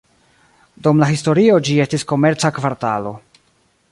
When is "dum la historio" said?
0.87-1.59